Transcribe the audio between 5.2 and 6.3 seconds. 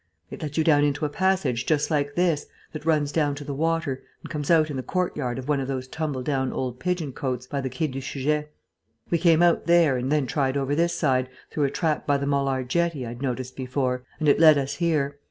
of one of those tumble